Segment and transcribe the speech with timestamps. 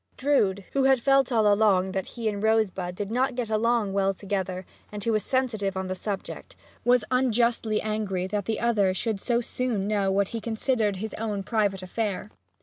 [0.17, 4.15] Drood, who had felt all along that he and Rosebud did not get along well
[4.15, 9.21] together and who was sensitive on the subject, was unjustly angry that the other should
[9.21, 12.31] so soon know what he considered his own private affair.